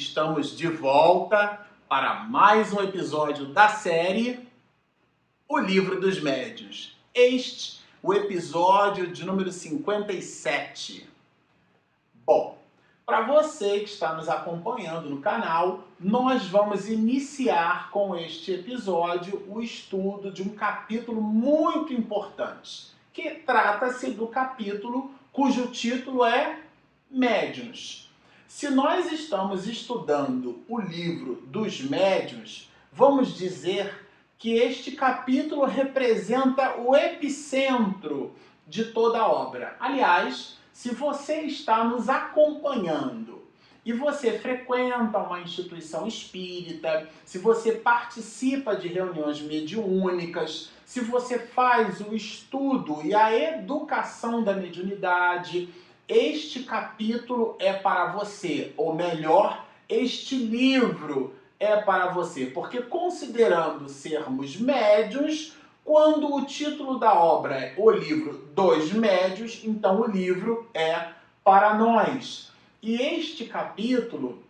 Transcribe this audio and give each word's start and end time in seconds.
Estamos 0.00 0.56
de 0.56 0.66
volta 0.66 1.60
para 1.86 2.24
mais 2.24 2.72
um 2.72 2.80
episódio 2.80 3.44
da 3.52 3.68
série 3.68 4.48
O 5.46 5.58
Livro 5.58 6.00
dos 6.00 6.18
Médios. 6.22 6.96
Este, 7.14 7.82
o 8.02 8.14
episódio 8.14 9.08
de 9.12 9.26
número 9.26 9.52
57. 9.52 11.06
Bom, 12.24 12.56
para 13.04 13.26
você 13.26 13.80
que 13.80 13.90
está 13.90 14.14
nos 14.14 14.30
acompanhando 14.30 15.10
no 15.10 15.20
canal, 15.20 15.84
nós 16.00 16.46
vamos 16.46 16.88
iniciar 16.88 17.90
com 17.90 18.16
este 18.16 18.52
episódio 18.52 19.44
o 19.48 19.60
estudo 19.60 20.32
de 20.32 20.42
um 20.42 20.48
capítulo 20.48 21.20
muito 21.20 21.92
importante, 21.92 22.86
que 23.12 23.32
trata-se 23.32 24.12
do 24.12 24.26
capítulo 24.28 25.10
cujo 25.30 25.66
título 25.66 26.24
é 26.24 26.58
Médiuns. 27.10 28.09
Se 28.50 28.68
nós 28.68 29.12
estamos 29.12 29.68
estudando 29.68 30.64
o 30.68 30.80
livro 30.80 31.40
dos 31.46 31.80
médiuns, 31.80 32.68
vamos 32.92 33.38
dizer 33.38 34.08
que 34.36 34.56
este 34.56 34.90
capítulo 34.90 35.64
representa 35.66 36.76
o 36.80 36.96
epicentro 36.96 38.34
de 38.66 38.86
toda 38.86 39.20
a 39.20 39.28
obra. 39.30 39.76
Aliás, 39.78 40.58
se 40.72 40.92
você 40.92 41.42
está 41.42 41.84
nos 41.84 42.08
acompanhando 42.08 43.40
e 43.86 43.92
você 43.92 44.36
frequenta 44.36 45.18
uma 45.18 45.40
instituição 45.40 46.08
espírita, 46.08 47.08
se 47.24 47.38
você 47.38 47.70
participa 47.70 48.74
de 48.74 48.88
reuniões 48.88 49.40
mediúnicas, 49.40 50.70
se 50.84 50.98
você 50.98 51.38
faz 51.38 52.00
o 52.00 52.16
estudo 52.16 53.00
e 53.06 53.14
a 53.14 53.32
educação 53.32 54.42
da 54.42 54.54
mediunidade, 54.54 55.72
este 56.10 56.64
capítulo 56.64 57.54
é 57.60 57.72
para 57.72 58.06
você, 58.06 58.72
ou 58.76 58.92
melhor, 58.92 59.64
este 59.88 60.34
livro 60.34 61.32
é 61.58 61.76
para 61.76 62.08
você, 62.08 62.46
porque 62.46 62.82
considerando 62.82 63.88
sermos 63.88 64.56
médios, 64.56 65.54
quando 65.84 66.34
o 66.34 66.44
título 66.44 66.98
da 66.98 67.14
obra 67.14 67.54
é 67.54 67.74
o 67.76 67.88
livro 67.92 68.38
dos 68.54 68.92
médios, 68.92 69.60
então 69.62 70.00
o 70.00 70.10
livro 70.10 70.68
é 70.74 71.10
para 71.44 71.74
nós. 71.74 72.50
E 72.82 73.00
este 73.00 73.44
capítulo, 73.44 74.42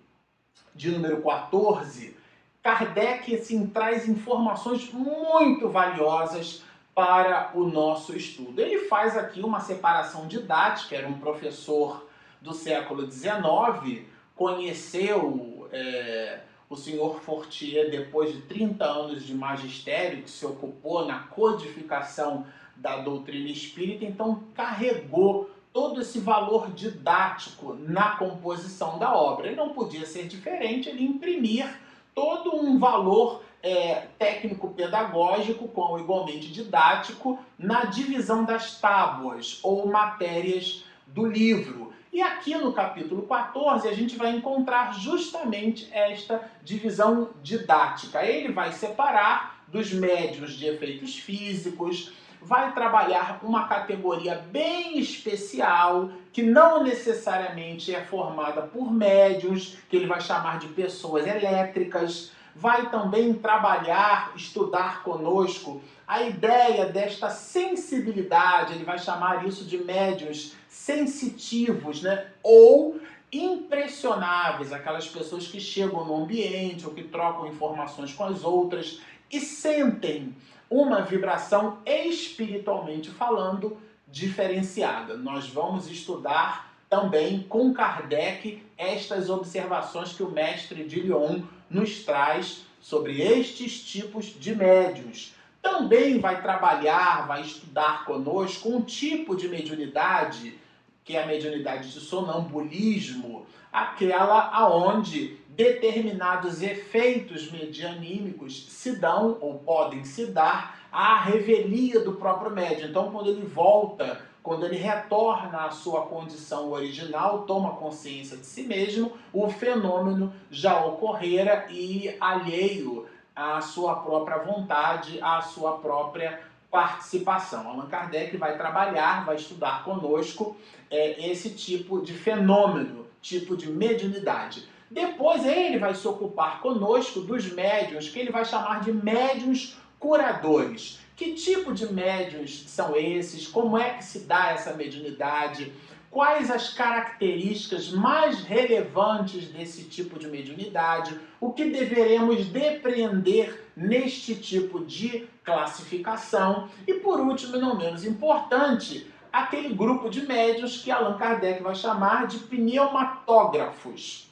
de 0.74 0.90
número 0.90 1.20
14, 1.20 2.16
Kardec 2.62 3.34
assim, 3.34 3.66
traz 3.66 4.08
informações 4.08 4.90
muito 4.92 5.68
valiosas 5.68 6.62
para 7.00 7.52
o 7.54 7.64
nosso 7.64 8.14
estudo. 8.14 8.60
Ele 8.60 8.80
faz 8.80 9.16
aqui 9.16 9.40
uma 9.40 9.58
separação 9.58 10.26
didática, 10.26 10.94
era 10.94 11.08
um 11.08 11.18
professor 11.18 12.06
do 12.42 12.52
século 12.52 13.10
XIX, 13.10 14.02
conheceu 14.36 15.66
é, 15.72 16.40
o 16.68 16.76
senhor 16.76 17.18
Fortier 17.22 17.90
depois 17.90 18.34
de 18.34 18.42
30 18.42 18.84
anos 18.84 19.24
de 19.24 19.34
magistério, 19.34 20.22
que 20.22 20.30
se 20.30 20.44
ocupou 20.44 21.06
na 21.06 21.20
codificação 21.20 22.44
da 22.76 22.98
doutrina 22.98 23.48
espírita, 23.48 24.04
então 24.04 24.44
carregou 24.54 25.48
todo 25.72 26.02
esse 26.02 26.18
valor 26.18 26.70
didático 26.70 27.78
na 27.80 28.16
composição 28.16 28.98
da 28.98 29.16
obra. 29.16 29.46
Ele 29.46 29.56
não 29.56 29.70
podia 29.70 30.04
ser 30.04 30.26
diferente, 30.26 30.90
ele 30.90 31.02
imprimir 31.02 31.66
todo 32.14 32.54
um 32.54 32.78
valor 32.78 33.42
é, 33.62 34.06
técnico-pedagógico, 34.18 35.68
como 35.68 35.98
igualmente 35.98 36.50
didático, 36.50 37.38
na 37.58 37.84
divisão 37.84 38.44
das 38.44 38.80
tábuas 38.80 39.58
ou 39.62 39.86
matérias 39.86 40.84
do 41.06 41.26
livro. 41.26 41.92
E 42.12 42.20
aqui 42.20 42.56
no 42.56 42.72
capítulo 42.72 43.22
14 43.22 43.86
a 43.86 43.92
gente 43.92 44.16
vai 44.16 44.30
encontrar 44.34 44.92
justamente 44.94 45.88
esta 45.92 46.50
divisão 46.62 47.30
didática. 47.42 48.24
Ele 48.24 48.52
vai 48.52 48.72
separar 48.72 49.64
dos 49.68 49.92
médios 49.92 50.54
de 50.54 50.66
efeitos 50.66 51.16
físicos, 51.16 52.12
vai 52.42 52.72
trabalhar 52.72 53.38
uma 53.42 53.68
categoria 53.68 54.34
bem 54.50 54.98
especial, 54.98 56.10
que 56.32 56.42
não 56.42 56.82
necessariamente 56.82 57.94
é 57.94 58.00
formada 58.00 58.62
por 58.62 58.92
médios, 58.92 59.76
que 59.88 59.96
ele 59.96 60.06
vai 60.06 60.20
chamar 60.20 60.58
de 60.58 60.68
pessoas 60.68 61.26
elétricas, 61.26 62.32
vai 62.54 62.90
também 62.90 63.34
trabalhar, 63.34 64.32
estudar 64.36 65.02
conosco 65.02 65.80
a 66.10 66.22
ideia 66.22 66.86
desta 66.86 67.30
sensibilidade, 67.30 68.74
ele 68.74 68.82
vai 68.82 68.98
chamar 68.98 69.46
isso 69.46 69.64
de 69.64 69.78
médios 69.78 70.54
sensitivos, 70.68 72.02
né? 72.02 72.26
Ou 72.42 73.00
impressionáveis, 73.32 74.72
aquelas 74.72 75.06
pessoas 75.06 75.46
que 75.46 75.60
chegam 75.60 76.04
no 76.04 76.16
ambiente 76.16 76.84
ou 76.84 76.92
que 76.92 77.04
trocam 77.04 77.46
informações 77.46 78.12
com 78.12 78.24
as 78.24 78.42
outras 78.42 79.00
e 79.30 79.38
sentem 79.38 80.34
uma 80.68 81.02
vibração 81.02 81.78
espiritualmente 81.86 83.08
falando 83.08 83.78
diferenciada. 84.08 85.16
Nós 85.16 85.48
vamos 85.48 85.88
estudar 85.88 86.74
também 86.88 87.44
com 87.48 87.72
Kardec 87.72 88.60
estas 88.80 89.28
observações 89.28 90.14
que 90.14 90.22
o 90.22 90.30
mestre 90.30 90.84
de 90.84 91.00
Lyon 91.00 91.42
nos 91.68 92.02
traz 92.02 92.64
sobre 92.80 93.20
estes 93.20 93.84
tipos 93.84 94.26
de 94.26 94.56
médios. 94.56 95.34
Também 95.60 96.18
vai 96.18 96.40
trabalhar, 96.40 97.26
vai 97.26 97.42
estudar 97.42 98.06
conosco 98.06 98.70
um 98.70 98.80
tipo 98.80 99.36
de 99.36 99.48
mediunidade, 99.48 100.58
que 101.04 101.14
é 101.14 101.22
a 101.22 101.26
mediunidade 101.26 101.92
de 101.92 102.00
sonambulismo, 102.00 103.44
aquela 103.70 104.48
aonde 104.50 105.36
determinados 105.50 106.62
efeitos 106.62 107.52
medianímicos 107.52 108.66
se 108.70 108.96
dão 108.96 109.36
ou 109.42 109.58
podem 109.58 110.04
se 110.04 110.26
dar 110.26 110.80
à 110.90 111.20
revelia 111.20 112.00
do 112.00 112.14
próprio 112.14 112.50
médium. 112.50 112.88
Então, 112.88 113.10
quando 113.12 113.28
ele 113.28 113.44
volta 113.44 114.29
quando 114.50 114.66
ele 114.66 114.78
retorna 114.78 115.66
à 115.66 115.70
sua 115.70 116.06
condição 116.06 116.72
original, 116.72 117.42
toma 117.42 117.76
consciência 117.76 118.36
de 118.36 118.44
si 118.44 118.64
mesmo, 118.64 119.12
o 119.32 119.48
fenômeno 119.48 120.32
já 120.50 120.84
ocorrera 120.84 121.66
e 121.70 122.16
alheio 122.20 123.06
à 123.32 123.60
sua 123.60 123.94
própria 124.00 124.38
vontade, 124.38 125.20
à 125.22 125.40
sua 125.40 125.78
própria 125.78 126.40
participação. 126.68 127.68
Allan 127.68 127.86
Kardec 127.86 128.36
vai 128.36 128.58
trabalhar, 128.58 129.24
vai 129.24 129.36
estudar 129.36 129.84
conosco 129.84 130.56
é, 130.90 131.30
esse 131.30 131.50
tipo 131.50 132.02
de 132.02 132.12
fenômeno, 132.12 133.06
tipo 133.22 133.56
de 133.56 133.70
mediunidade. 133.70 134.68
Depois 134.90 135.46
ele 135.46 135.78
vai 135.78 135.94
se 135.94 136.08
ocupar 136.08 136.60
conosco 136.60 137.20
dos 137.20 137.52
médiuns, 137.52 138.08
que 138.08 138.18
ele 138.18 138.32
vai 138.32 138.44
chamar 138.44 138.80
de 138.80 138.92
médiuns 138.92 139.76
curadores. 140.00 140.98
Que 141.20 141.34
tipo 141.34 141.74
de 141.74 141.92
médiuns 141.92 142.64
são 142.66 142.96
esses? 142.96 143.46
Como 143.46 143.76
é 143.76 143.90
que 143.90 144.02
se 144.02 144.20
dá 144.20 144.52
essa 144.52 144.72
mediunidade? 144.72 145.70
Quais 146.10 146.50
as 146.50 146.72
características 146.72 147.90
mais 147.90 148.42
relevantes 148.42 149.48
desse 149.48 149.84
tipo 149.84 150.18
de 150.18 150.26
mediunidade? 150.28 151.20
O 151.38 151.52
que 151.52 151.66
deveremos 151.66 152.46
depreender 152.46 153.66
neste 153.76 154.34
tipo 154.34 154.82
de 154.82 155.28
classificação? 155.44 156.70
E 156.86 156.94
por 156.94 157.20
último, 157.20 157.54
e 157.56 157.60
não 157.60 157.76
menos 157.76 158.02
importante, 158.06 159.06
aquele 159.30 159.74
grupo 159.74 160.08
de 160.08 160.26
médiuns 160.26 160.78
que 160.78 160.90
Allan 160.90 161.18
Kardec 161.18 161.62
vai 161.62 161.74
chamar 161.74 162.28
de 162.28 162.38
pneumatógrafos. 162.38 164.26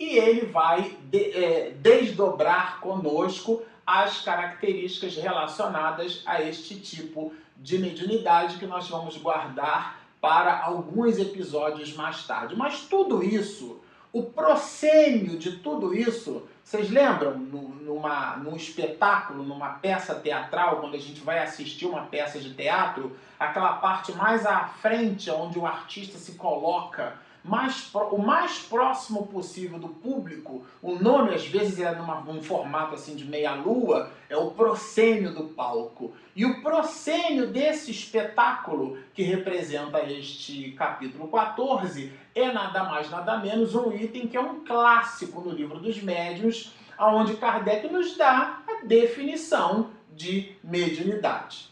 E 0.00 0.16
ele 0.16 0.46
vai 0.46 0.96
de, 1.02 1.32
é, 1.32 1.74
desdobrar 1.78 2.80
conosco 2.80 3.62
as 3.86 4.20
características 4.20 5.16
relacionadas 5.16 6.22
a 6.26 6.42
este 6.42 6.80
tipo 6.80 7.32
de 7.56 7.78
mediunidade 7.78 8.58
que 8.58 8.66
nós 8.66 8.88
vamos 8.88 9.16
guardar 9.16 10.00
para 10.20 10.60
alguns 10.60 11.18
episódios 11.18 11.94
mais 11.94 12.26
tarde. 12.26 12.56
Mas 12.56 12.80
tudo 12.80 13.22
isso, 13.22 13.80
o 14.12 14.24
proscênio 14.24 15.38
de 15.38 15.58
tudo 15.58 15.94
isso, 15.94 16.48
vocês 16.64 16.90
lembram 16.90 17.38
numa, 17.38 18.36
num 18.36 18.56
espetáculo, 18.56 19.44
numa 19.44 19.74
peça 19.74 20.16
teatral, 20.16 20.80
quando 20.80 20.96
a 20.96 21.00
gente 21.00 21.20
vai 21.20 21.38
assistir 21.38 21.86
uma 21.86 22.02
peça 22.02 22.40
de 22.40 22.54
teatro, 22.54 23.16
aquela 23.38 23.74
parte 23.74 24.12
mais 24.12 24.44
à 24.44 24.64
frente, 24.64 25.30
onde 25.30 25.58
o 25.58 25.66
artista 25.66 26.18
se 26.18 26.32
coloca 26.32 27.14
mais, 27.46 27.90
o 27.94 28.18
mais 28.18 28.58
próximo 28.58 29.26
possível 29.26 29.78
do 29.78 29.88
público. 29.88 30.64
O 30.82 30.96
nome, 30.96 31.34
às 31.34 31.46
vezes, 31.46 31.80
é 31.80 31.94
numa, 31.94 32.20
num 32.20 32.42
formato 32.42 32.94
assim 32.94 33.14
de 33.14 33.24
meia-lua, 33.24 34.10
é 34.28 34.36
o 34.36 34.50
proscênio 34.50 35.32
do 35.32 35.44
palco. 35.44 36.12
E 36.34 36.44
o 36.44 36.60
proscênio 36.60 37.46
desse 37.46 37.90
espetáculo, 37.90 38.98
que 39.14 39.22
representa 39.22 40.00
este 40.04 40.72
capítulo 40.72 41.28
14, 41.28 42.12
é 42.34 42.52
nada 42.52 42.84
mais, 42.84 43.08
nada 43.08 43.38
menos 43.38 43.74
um 43.74 43.92
item 43.92 44.26
que 44.26 44.36
é 44.36 44.40
um 44.40 44.64
clássico 44.64 45.40
no 45.40 45.50
livro 45.50 45.78
dos 45.78 46.02
médiuns, 46.02 46.74
onde 46.98 47.36
Kardec 47.36 47.88
nos 47.88 48.16
dá 48.16 48.60
a 48.66 48.84
definição 48.84 49.90
de 50.12 50.56
mediunidade. 50.64 51.68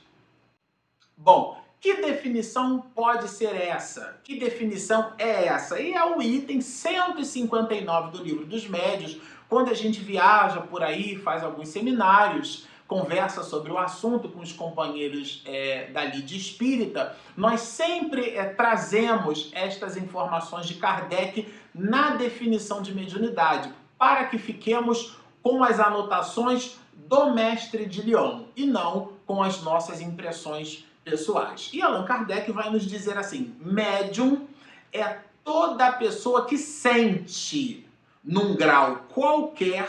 Bom, 1.17 1.64
Que 1.85 2.01
definição 2.01 2.81
pode 2.95 3.29
ser 3.29 3.55
essa? 3.55 4.19
Que 4.25 4.39
definição 4.39 5.13
é 5.19 5.49
essa? 5.49 5.79
E 5.79 5.93
é 5.93 6.03
o 6.03 6.23
item 6.23 6.63
159 6.63 8.11
do 8.11 8.25
livro 8.25 8.47
dos 8.47 8.67
médios, 8.67 9.19
quando 9.51 9.69
a 9.69 9.75
gente 9.75 10.01
viaja 10.01 10.63
por 10.63 10.83
aí, 10.83 11.15
faz 11.15 11.45
alguns 11.45 11.69
seminários, 11.69 12.67
conversa 12.89 13.43
sobre 13.43 13.71
o 13.71 13.77
assunto 13.77 14.31
com 14.31 14.41
os 14.41 14.51
companheiros 14.51 15.43
é, 15.45 15.91
da 15.91 16.07
Lide 16.07 16.39
Espírita, 16.39 17.15
nós 17.37 17.61
sempre 17.61 18.31
é, 18.31 18.47
trazemos 18.47 19.51
estas 19.53 19.99
informações 19.99 20.65
de 20.65 20.77
Kardec 20.77 21.53
na 21.75 22.17
definição 22.17 22.81
de 22.81 22.95
mediunidade, 22.95 23.71
para 23.99 24.25
que 24.25 24.39
fiquemos 24.39 25.19
com 25.43 25.63
as 25.63 25.79
anotações 25.79 26.79
do 26.95 27.35
mestre 27.35 27.85
de 27.85 28.01
Lyon 28.01 28.45
e 28.57 28.65
não 28.65 29.13
com 29.27 29.43
as 29.43 29.61
nossas 29.63 30.01
impressões 30.01 30.87
pessoais. 31.05 31.71
E 31.73 31.83
Allan 31.83 32.05
Kardec 32.05 32.51
vai 32.51 32.71
nos 32.71 32.87
dizer 32.87 33.19
assim: 33.19 33.55
médium 33.61 34.47
é 34.93 35.19
toda 35.45 35.93
pessoa 35.93 36.47
que 36.47 36.57
sente, 36.57 37.87
num 38.25 38.57
grau 38.57 39.05
qualquer, 39.13 39.87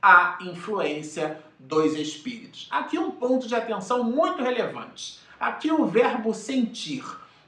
a 0.00 0.38
influência 0.42 1.42
dos 1.58 1.94
espíritos. 1.94 2.68
Aqui 2.70 2.98
um 2.98 3.10
ponto 3.10 3.48
de 3.48 3.54
atenção 3.54 4.04
muito 4.04 4.42
relevante. 4.42 5.18
Aqui 5.40 5.72
o 5.72 5.86
verbo 5.86 6.34
sentir. 6.34 7.04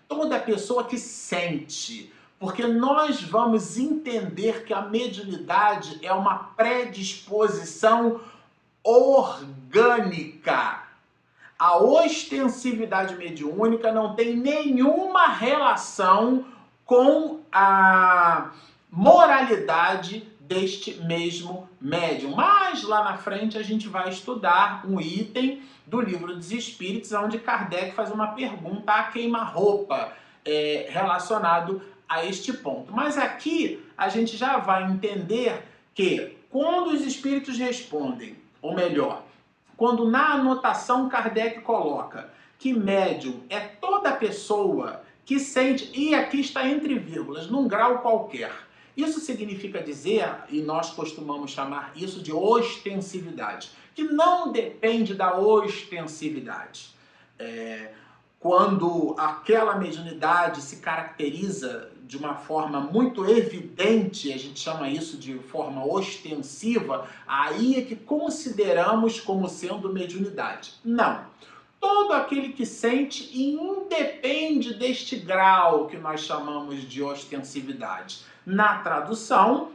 Toda 0.09 0.41
pessoa 0.41 0.85
que 0.85 0.99
sente. 0.99 2.13
Porque 2.39 2.67
nós 2.67 3.23
vamos 3.23 3.77
entender 3.77 4.65
que 4.65 4.73
a 4.73 4.81
mediunidade 4.81 5.99
é 6.03 6.13
uma 6.13 6.39
predisposição 6.39 8.21
orgânica. 8.83 10.90
A 11.61 11.77
ostensividade 11.77 13.17
mediúnica 13.17 13.93
não 13.93 14.15
tem 14.15 14.35
nenhuma 14.35 15.27
relação 15.27 16.47
com 16.87 17.41
a 17.53 18.51
moralidade 18.91 20.27
deste 20.41 20.95
mesmo 21.03 21.69
médium. 21.79 22.35
Mas 22.35 22.83
lá 22.83 23.05
na 23.05 23.19
frente 23.19 23.59
a 23.59 23.63
gente 23.63 23.89
vai 23.89 24.09
estudar 24.09 24.87
um 24.89 24.99
item 24.99 25.61
do 25.87 26.01
livro 26.01 26.35
dos 26.35 26.51
Espíritos, 26.51 27.13
onde 27.13 27.39
Kardec 27.39 27.95
faz 27.95 28.11
uma 28.11 28.29
pergunta 28.29 28.93
a 28.93 29.03
queima-roupa 29.05 30.15
é, 30.43 30.87
relacionado 30.89 31.83
a 32.09 32.25
este 32.25 32.55
ponto. 32.55 32.91
Mas 32.91 33.19
aqui 33.19 33.85
a 33.99 34.09
gente 34.09 34.35
já 34.35 34.57
vai 34.57 34.91
entender 34.91 35.63
que 35.95 36.39
quando 36.49 36.87
os 36.95 37.03
espíritos 37.03 37.59
respondem, 37.59 38.35
ou 38.63 38.75
melhor, 38.75 39.25
quando 39.81 40.11
na 40.11 40.35
anotação 40.35 41.09
Kardec 41.09 41.63
coloca 41.63 42.31
que 42.59 42.75
médium 42.75 43.41
é 43.49 43.61
toda 43.61 44.13
pessoa 44.13 45.03
que 45.25 45.41
sente, 45.41 45.91
e 45.99 46.15
aqui 46.15 46.39
está 46.39 46.69
entre 46.69 46.99
vírgulas, 46.99 47.47
num 47.47 47.67
grau 47.67 48.01
qualquer, 48.01 48.53
isso 48.95 49.21
significa 49.21 49.83
dizer, 49.83 50.31
e 50.51 50.61
nós 50.61 50.91
costumamos 50.91 51.53
chamar 51.53 51.93
isso 51.97 52.23
de 52.23 52.31
ostensividade, 52.31 53.71
que 53.95 54.03
não 54.03 54.53
depende 54.53 55.15
da 55.15 55.39
ostensividade. 55.39 56.91
É, 57.39 57.95
quando 58.41 59.15
aquela 59.19 59.77
mediunidade 59.77 60.63
se 60.63 60.77
caracteriza 60.77 61.91
de 62.05 62.17
uma 62.17 62.35
forma 62.35 62.81
muito 62.81 63.25
evidente, 63.27 64.33
a 64.33 64.39
gente 64.39 64.59
chama 64.59 64.89
isso 64.89 65.19
de 65.19 65.39
forma 65.39 65.85
ostensiva, 65.85 67.07
aí 67.29 67.77
é 67.77 67.83
que 67.83 67.95
consideramos 67.95 69.21
como 69.21 69.47
sendo 69.47 69.93
mediunidade. 69.93 70.73
Não. 70.83 71.27
Todo 71.79 72.13
aquele 72.15 72.55
que 72.55 72.65
sente 72.65 73.31
independe 73.39 74.75
deste 74.75 75.17
grau 75.17 75.87
que 75.87 75.99
nós 75.99 76.23
chamamos 76.23 76.83
de 76.89 77.03
ostensividade 77.03 78.23
na 78.45 78.79
tradução 78.79 79.71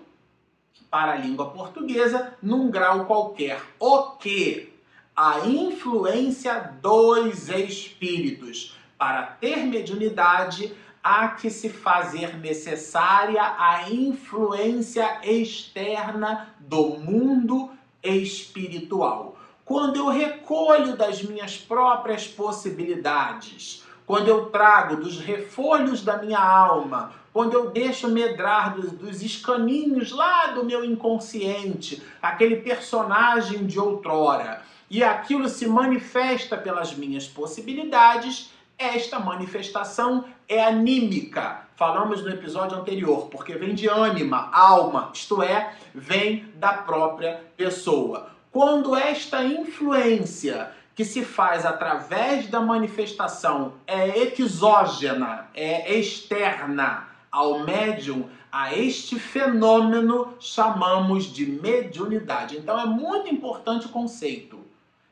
para 0.89 1.13
a 1.13 1.17
língua 1.17 1.51
portuguesa 1.51 2.33
num 2.41 2.69
grau 2.69 3.05
qualquer. 3.05 3.61
O 3.79 4.11
que? 4.17 4.74
A 5.15 5.47
influência 5.47 6.73
dos 6.81 7.47
espíritos. 7.47 8.75
Para 8.97 9.23
ter 9.23 9.57
mediunidade, 9.65 10.75
há 11.01 11.29
que 11.29 11.49
se 11.49 11.69
fazer 11.69 12.37
necessária 12.37 13.41
a 13.41 13.89
influência 13.89 15.21
externa 15.23 16.53
do 16.59 16.97
mundo 16.97 17.71
espiritual. 18.03 19.37
Quando 19.63 19.97
eu 19.97 20.09
recolho 20.09 20.97
das 20.97 21.23
minhas 21.23 21.57
próprias 21.57 22.27
possibilidades, 22.27 23.83
quando 24.05 24.27
eu 24.27 24.47
trago 24.47 24.97
dos 24.97 25.19
refolhos 25.19 26.03
da 26.03 26.21
minha 26.21 26.39
alma 26.39 27.13
quando 27.35 27.51
eu 27.51 27.69
deixo 27.69 28.07
medrar 28.07 28.75
dos, 28.75 28.93
dos 28.93 29.21
escaninhos 29.21 30.13
lá 30.13 30.53
do 30.53 30.63
meu 30.63 30.85
inconsciente, 30.85 32.01
aquele 32.21 32.55
personagem 32.61 33.65
de 33.65 33.77
outrora, 33.77 34.61
e 34.89 35.03
aquilo 35.03 35.47
se 35.49 35.67
manifesta 35.67 36.57
pelas 36.57 36.95
minhas 36.95 37.27
possibilidades, 37.27 38.51
esta 38.77 39.19
manifestação 39.19 40.25
é 40.47 40.63
anímica. 40.63 41.65
Falamos 41.75 42.21
no 42.21 42.29
episódio 42.29 42.77
anterior, 42.77 43.27
porque 43.27 43.55
vem 43.55 43.73
de 43.73 43.87
ânima, 43.87 44.49
alma, 44.51 45.11
isto 45.13 45.41
é, 45.41 45.73
vem 45.93 46.45
da 46.55 46.73
própria 46.73 47.41
pessoa. 47.57 48.29
Quando 48.51 48.95
esta 48.95 49.43
influência 49.43 50.71
que 50.95 51.03
se 51.03 51.25
faz 51.25 51.65
através 51.65 52.47
da 52.47 52.61
manifestação 52.61 53.73
é 53.85 54.33
exógena, 54.39 55.49
é 55.53 55.93
externa, 55.97 57.09
ao 57.29 57.65
médium, 57.65 58.29
a 58.49 58.73
este 58.73 59.19
fenômeno 59.19 60.35
chamamos 60.39 61.25
de 61.25 61.45
mediunidade. 61.45 62.57
Então 62.57 62.79
é 62.79 62.85
muito 62.85 63.27
importante 63.27 63.87
o 63.87 63.89
conceito. 63.89 64.64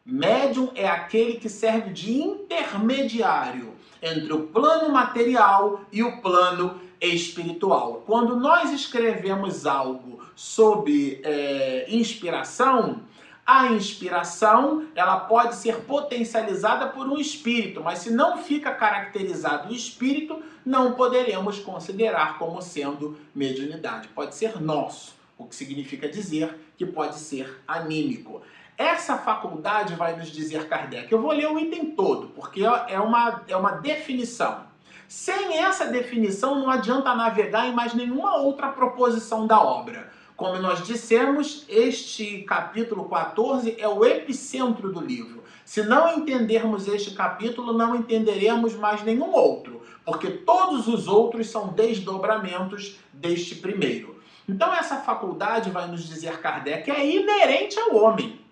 Médium 0.05 0.69
é 0.75 0.85
aquele 0.85 1.35
que 1.35 1.47
serve 1.47 1.91
de 1.91 2.11
intermediário 2.11 3.73
entre 4.01 4.33
o 4.33 4.47
plano 4.47 4.91
material 4.91 5.85
e 5.93 6.03
o 6.03 6.21
plano 6.21 6.81
espiritual. 6.99 8.03
Quando 8.05 8.35
nós 8.35 8.71
escrevemos 8.71 9.65
algo 9.65 10.21
sob 10.35 11.21
é, 11.23 11.85
inspiração, 11.87 13.01
a 13.45 13.67
inspiração, 13.67 14.87
ela 14.93 15.21
pode 15.21 15.55
ser 15.55 15.81
potencializada 15.83 16.87
por 16.87 17.07
um 17.07 17.17
espírito, 17.17 17.81
mas 17.81 17.99
se 17.99 18.11
não 18.11 18.37
fica 18.39 18.73
caracterizado 18.73 19.69
o 19.69 19.75
espírito, 19.75 20.41
não 20.65 20.93
poderemos 20.93 21.59
considerar 21.59 22.37
como 22.37 22.61
sendo 22.61 23.17
mediunidade. 23.33 24.09
Pode 24.09 24.35
ser 24.35 24.61
nosso, 24.61 25.15
o 25.37 25.45
que 25.45 25.55
significa 25.55 26.09
dizer 26.09 26.57
que 26.77 26.85
pode 26.85 27.15
ser 27.15 27.61
anímico. 27.65 28.41
Essa 28.77 29.17
faculdade 29.17 29.95
vai 29.95 30.15
nos 30.15 30.31
dizer 30.31 30.67
Kardec. 30.67 31.11
Eu 31.11 31.21
vou 31.21 31.31
ler 31.31 31.47
o 31.47 31.59
item 31.59 31.91
todo, 31.91 32.27
porque 32.29 32.63
é 32.63 32.99
uma, 32.99 33.43
é 33.47 33.55
uma 33.55 33.73
definição. 33.73 34.63
Sem 35.07 35.59
essa 35.59 35.85
definição, 35.85 36.59
não 36.59 36.69
adianta 36.69 37.13
navegar 37.13 37.67
em 37.67 37.73
mais 37.73 37.93
nenhuma 37.93 38.37
outra 38.37 38.69
proposição 38.69 39.45
da 39.45 39.61
obra. 39.61 40.11
Como 40.35 40.57
nós 40.57 40.83
dissemos, 40.85 41.65
este 41.69 42.41
capítulo 42.43 43.07
14 43.07 43.75
é 43.79 43.87
o 43.87 44.03
epicentro 44.03 44.91
do 44.91 44.99
livro. 44.99 45.43
Se 45.63 45.83
não 45.83 46.17
entendermos 46.17 46.87
este 46.87 47.11
capítulo, 47.11 47.73
não 47.73 47.95
entenderemos 47.95 48.75
mais 48.75 49.03
nenhum 49.03 49.31
outro, 49.31 49.83
porque 50.03 50.29
todos 50.29 50.87
os 50.87 51.07
outros 51.07 51.47
são 51.47 51.67
desdobramentos 51.67 52.97
deste 53.13 53.55
primeiro. 53.55 54.19
Então, 54.49 54.73
essa 54.73 54.97
faculdade, 54.97 55.69
vai 55.69 55.87
nos 55.87 56.07
dizer 56.07 56.39
Kardec, 56.41 56.89
é 56.89 57.05
inerente 57.05 57.79
ao 57.79 57.95
homem. 57.95 58.42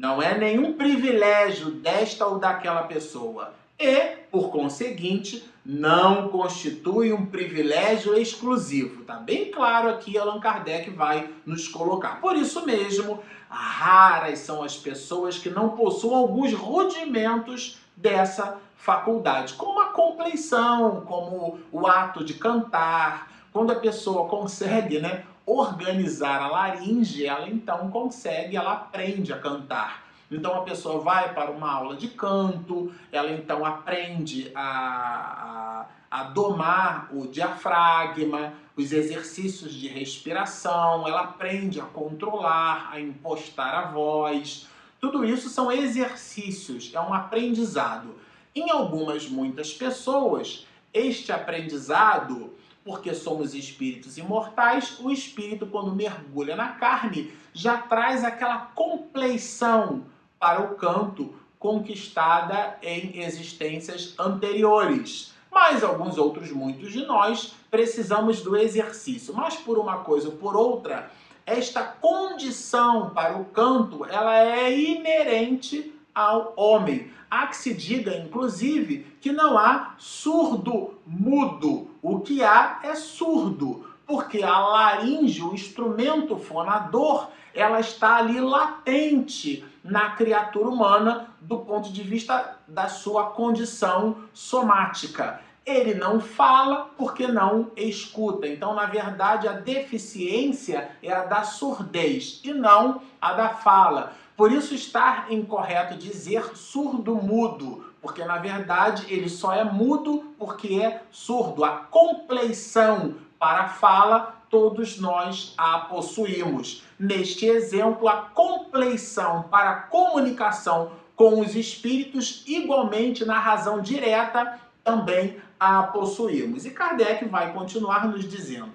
Não 0.00 0.22
é 0.22 0.34
nenhum 0.34 0.78
privilégio 0.78 1.72
desta 1.72 2.26
ou 2.26 2.38
daquela 2.38 2.84
pessoa. 2.84 3.52
E, 3.78 4.16
por 4.30 4.48
conseguinte, 4.48 5.44
não 5.62 6.30
constitui 6.30 7.12
um 7.12 7.26
privilégio 7.26 8.16
exclusivo. 8.16 9.04
Tá 9.04 9.16
bem 9.16 9.50
claro 9.50 9.90
aqui, 9.90 10.16
Allan 10.16 10.40
Kardec 10.40 10.88
vai 10.88 11.28
nos 11.44 11.68
colocar. 11.68 12.18
Por 12.18 12.34
isso 12.34 12.64
mesmo, 12.64 13.22
raras 13.50 14.38
são 14.38 14.62
as 14.62 14.74
pessoas 14.74 15.36
que 15.36 15.50
não 15.50 15.68
possuem 15.68 16.16
alguns 16.16 16.54
rudimentos 16.54 17.76
dessa 17.94 18.56
faculdade, 18.78 19.52
como 19.52 19.80
a 19.80 19.88
compleição, 19.88 21.02
como 21.02 21.58
o 21.70 21.86
ato 21.86 22.24
de 22.24 22.32
cantar. 22.32 23.30
Quando 23.52 23.70
a 23.70 23.76
pessoa 23.76 24.26
consegue, 24.28 24.98
né, 24.98 25.24
organizar 25.50 26.40
a 26.40 26.48
laringe, 26.48 27.26
ela 27.26 27.48
então 27.48 27.90
consegue, 27.90 28.56
ela 28.56 28.72
aprende 28.72 29.32
a 29.32 29.38
cantar. 29.38 30.04
Então 30.30 30.54
a 30.54 30.62
pessoa 30.62 31.00
vai 31.00 31.34
para 31.34 31.50
uma 31.50 31.72
aula 31.72 31.96
de 31.96 32.08
canto, 32.08 32.92
ela 33.10 33.32
então 33.32 33.64
aprende 33.64 34.52
a, 34.54 35.86
a, 36.10 36.20
a 36.20 36.24
domar 36.24 37.08
o 37.12 37.26
diafragma, 37.26 38.52
os 38.76 38.92
exercícios 38.92 39.74
de 39.74 39.88
respiração, 39.88 41.06
ela 41.06 41.22
aprende 41.22 41.80
a 41.80 41.84
controlar, 41.84 42.90
a 42.92 43.00
impostar 43.00 43.74
a 43.74 43.90
voz. 43.90 44.68
Tudo 45.00 45.24
isso 45.24 45.48
são 45.48 45.72
exercícios, 45.72 46.92
é 46.94 47.00
um 47.00 47.12
aprendizado. 47.12 48.14
Em 48.54 48.70
algumas, 48.70 49.28
muitas 49.28 49.72
pessoas, 49.72 50.66
este 50.94 51.32
aprendizado, 51.32 52.52
porque 52.90 53.14
somos 53.14 53.54
espíritos 53.54 54.18
imortais, 54.18 54.98
o 54.98 55.12
espírito, 55.12 55.64
quando 55.64 55.94
mergulha 55.94 56.56
na 56.56 56.70
carne, 56.72 57.32
já 57.54 57.78
traz 57.78 58.24
aquela 58.24 58.58
compleição 58.74 60.06
para 60.40 60.60
o 60.60 60.74
canto 60.74 61.32
conquistada 61.56 62.76
em 62.82 63.22
existências 63.22 64.16
anteriores. 64.18 65.32
Mas 65.52 65.84
alguns 65.84 66.18
outros, 66.18 66.50
muitos 66.50 66.92
de 66.92 67.06
nós, 67.06 67.54
precisamos 67.70 68.42
do 68.42 68.56
exercício. 68.56 69.32
Mas 69.32 69.54
por 69.54 69.78
uma 69.78 69.98
coisa 69.98 70.26
ou 70.26 70.34
por 70.34 70.56
outra, 70.56 71.12
esta 71.46 71.84
condição 71.84 73.10
para 73.10 73.38
o 73.38 73.44
canto, 73.44 74.04
ela 74.04 74.36
é 74.36 74.76
inerente 74.76 75.94
ao 76.14 76.52
homem. 76.56 77.10
Há 77.30 77.46
que 77.46 77.56
se 77.56 77.72
diga, 77.72 78.16
inclusive, 78.16 79.06
que 79.20 79.30
não 79.30 79.56
há 79.56 79.94
surdo 79.98 80.94
mudo. 81.06 81.90
O 82.02 82.20
que 82.20 82.42
há 82.42 82.80
é 82.82 82.94
surdo, 82.94 83.86
porque 84.06 84.42
a 84.42 84.58
laringe, 84.58 85.42
o 85.42 85.54
instrumento 85.54 86.36
fonador, 86.36 87.28
ela 87.54 87.80
está 87.80 88.16
ali 88.16 88.40
latente 88.40 89.64
na 89.82 90.10
criatura 90.10 90.68
humana 90.68 91.28
do 91.40 91.58
ponto 91.58 91.92
de 91.92 92.02
vista 92.02 92.58
da 92.66 92.88
sua 92.88 93.30
condição 93.30 94.24
somática. 94.32 95.40
Ele 95.64 95.94
não 95.94 96.20
fala 96.20 96.90
porque 96.96 97.26
não 97.26 97.70
escuta. 97.76 98.46
Então, 98.46 98.74
na 98.74 98.86
verdade, 98.86 99.46
a 99.46 99.52
deficiência 99.52 100.90
é 101.02 101.12
a 101.12 101.24
da 101.24 101.42
surdez 101.44 102.40
e 102.42 102.52
não 102.52 103.02
a 103.20 103.32
da 103.34 103.50
fala. 103.50 104.12
Por 104.40 104.50
isso 104.50 104.74
está 104.74 105.26
incorreto 105.28 105.98
dizer 105.98 106.56
surdo-mudo, 106.56 107.84
porque 108.00 108.24
na 108.24 108.38
verdade 108.38 109.04
ele 109.12 109.28
só 109.28 109.52
é 109.52 109.64
mudo 109.64 110.32
porque 110.38 110.80
é 110.80 111.02
surdo. 111.10 111.62
A 111.62 111.72
compleição 111.72 113.16
para 113.38 113.64
a 113.64 113.68
fala, 113.68 114.40
todos 114.48 114.98
nós 114.98 115.52
a 115.58 115.80
possuímos. 115.80 116.82
Neste 116.98 117.44
exemplo, 117.44 118.08
a 118.08 118.16
compleição 118.16 119.42
para 119.42 119.70
a 119.72 119.80
comunicação 119.82 120.92
com 121.14 121.40
os 121.40 121.54
espíritos, 121.54 122.42
igualmente 122.46 123.26
na 123.26 123.38
razão 123.38 123.82
direta, 123.82 124.58
também 124.82 125.36
a 125.60 125.82
possuímos. 125.82 126.64
E 126.64 126.70
Kardec 126.70 127.26
vai 127.26 127.52
continuar 127.52 128.08
nos 128.08 128.26
dizendo: 128.26 128.72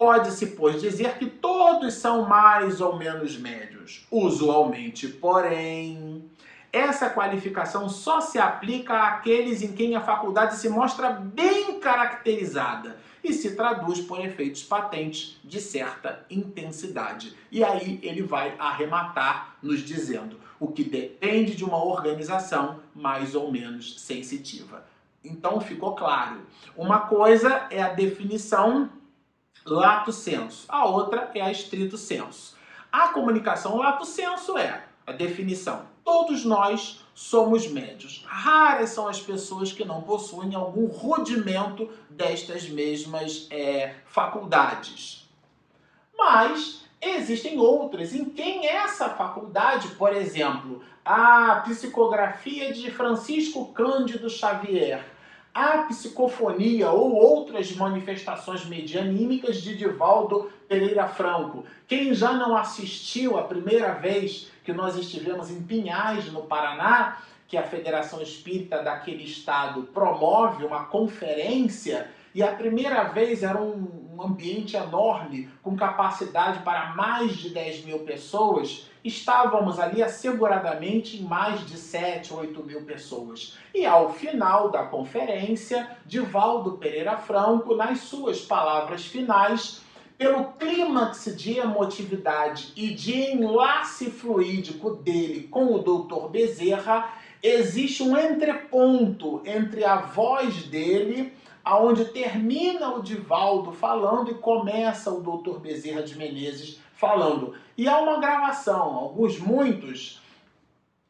pode-se, 0.00 0.46
pois, 0.46 0.80
dizer 0.80 1.18
que 1.18 1.26
todos 1.26 1.92
são 1.92 2.26
mais 2.26 2.80
ou 2.80 2.96
menos 2.96 3.36
médios. 3.36 4.06
Usualmente, 4.10 5.06
porém, 5.06 6.24
essa 6.72 7.10
qualificação 7.10 7.86
só 7.86 8.18
se 8.18 8.38
aplica 8.38 8.94
àqueles 8.94 9.60
em 9.60 9.72
quem 9.72 9.94
a 9.94 10.00
faculdade 10.00 10.56
se 10.56 10.70
mostra 10.70 11.10
bem 11.10 11.78
caracterizada 11.78 12.96
e 13.22 13.34
se 13.34 13.54
traduz 13.54 14.00
por 14.00 14.24
efeitos 14.24 14.62
patentes 14.62 15.38
de 15.44 15.60
certa 15.60 16.24
intensidade. 16.30 17.36
E 17.52 17.62
aí 17.62 18.00
ele 18.02 18.22
vai 18.22 18.54
arrematar 18.58 19.56
nos 19.62 19.80
dizendo 19.80 20.40
o 20.58 20.68
que 20.68 20.82
depende 20.82 21.54
de 21.54 21.62
uma 21.62 21.84
organização 21.84 22.80
mais 22.94 23.34
ou 23.34 23.52
menos 23.52 24.00
sensitiva. 24.00 24.82
Então 25.22 25.60
ficou 25.60 25.94
claro. 25.94 26.40
Uma 26.74 27.00
coisa 27.00 27.66
é 27.68 27.82
a 27.82 27.90
definição 27.90 28.88
lato 29.64 30.12
senso, 30.12 30.64
a 30.68 30.84
outra 30.86 31.30
é 31.34 31.40
a 31.40 31.50
estrito 31.50 31.96
senso. 31.96 32.56
A 32.90 33.08
comunicação 33.08 33.76
lato 33.76 34.04
senso 34.04 34.58
é 34.58 34.84
a 35.06 35.12
definição. 35.12 35.82
Todos 36.04 36.44
nós 36.44 37.04
somos 37.14 37.68
médios. 37.68 38.24
Raras 38.26 38.90
são 38.90 39.06
as 39.06 39.20
pessoas 39.20 39.72
que 39.72 39.84
não 39.84 40.02
possuem 40.02 40.54
algum 40.54 40.86
rudimento 40.86 41.88
destas 42.08 42.68
mesmas 42.68 43.46
é, 43.50 43.94
faculdades. 44.06 45.28
Mas 46.16 46.84
existem 47.00 47.58
outras 47.58 48.14
em 48.14 48.24
quem 48.24 48.66
essa 48.66 49.10
faculdade, 49.10 49.88
por 49.90 50.14
exemplo, 50.14 50.82
a 51.04 51.62
psicografia 51.66 52.72
de 52.72 52.90
Francisco 52.90 53.72
Cândido 53.72 54.28
Xavier, 54.28 55.04
a 55.54 55.78
psicofonia 55.84 56.90
ou 56.90 57.12
outras 57.14 57.72
manifestações 57.72 58.64
medianímicas 58.64 59.62
de 59.62 59.76
Divaldo 59.76 60.50
Pereira 60.68 61.08
Franco. 61.08 61.64
Quem 61.88 62.14
já 62.14 62.32
não 62.32 62.56
assistiu 62.56 63.36
a 63.36 63.42
primeira 63.42 63.94
vez 63.94 64.50
que 64.64 64.72
nós 64.72 64.96
estivemos 64.96 65.50
em 65.50 65.62
Pinhais, 65.62 66.32
no 66.32 66.42
Paraná, 66.42 67.18
que 67.48 67.56
a 67.56 67.64
Federação 67.64 68.22
Espírita 68.22 68.80
daquele 68.80 69.24
estado 69.24 69.82
promove 69.92 70.64
uma 70.64 70.84
conferência 70.84 72.08
e 72.34 72.42
a 72.42 72.52
primeira 72.52 73.04
vez 73.04 73.42
era 73.42 73.60
um, 73.60 74.10
um 74.14 74.22
ambiente 74.22 74.76
enorme, 74.76 75.48
com 75.62 75.76
capacidade 75.76 76.62
para 76.62 76.94
mais 76.94 77.36
de 77.36 77.50
10 77.50 77.84
mil 77.84 78.00
pessoas. 78.00 78.88
Estávamos 79.02 79.80
ali 79.80 80.02
asseguradamente 80.02 81.16
em 81.16 81.22
mais 81.22 81.66
de 81.66 81.76
7, 81.76 82.32
8 82.32 82.62
mil 82.62 82.82
pessoas. 82.82 83.58
E 83.74 83.84
ao 83.86 84.12
final 84.12 84.70
da 84.70 84.84
conferência, 84.84 85.88
Divaldo 86.06 86.72
Pereira 86.72 87.16
Franco, 87.16 87.74
nas 87.74 88.00
suas 88.00 88.40
palavras 88.42 89.06
finais, 89.06 89.82
pelo 90.18 90.52
clímax 90.52 91.34
de 91.34 91.58
emotividade 91.58 92.74
e 92.76 92.92
de 92.92 93.32
enlace 93.32 94.10
fluídico 94.10 94.90
dele 94.96 95.48
com 95.50 95.74
o 95.74 95.78
Dr. 95.78 96.28
Bezerra, 96.28 97.14
existe 97.42 98.02
um 98.02 98.14
entreponto 98.18 99.40
entre 99.46 99.82
a 99.82 99.96
voz 99.96 100.64
dele 100.64 101.32
aonde 101.64 102.06
termina 102.06 102.94
o 102.94 103.02
Divaldo 103.02 103.72
falando 103.72 104.30
e 104.30 104.34
começa 104.34 105.10
o 105.10 105.20
Dr. 105.20 105.58
Bezerra 105.58 106.02
de 106.02 106.16
Menezes 106.16 106.80
falando. 106.94 107.54
E 107.76 107.88
há 107.88 107.98
uma 107.98 108.18
gravação, 108.18 108.96
alguns, 108.96 109.38
muitos, 109.38 110.20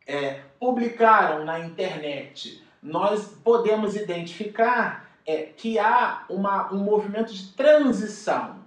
é, 0.07 0.40
publicaram 0.59 1.45
na 1.45 1.61
internet. 1.61 2.62
Nós 2.83 3.26
podemos 3.45 3.97
identificar 3.97 5.11
é, 5.26 5.42
que 5.42 5.78
há 5.78 6.25
uma, 6.28 6.73
um 6.73 6.78
movimento 6.78 7.33
de 7.33 7.49
transição, 7.52 8.61